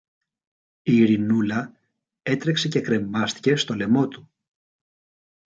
[0.81, 1.77] η Ειρηνούλα
[2.21, 4.29] έτρεξε και κρεμάστηκε στο λαιμό του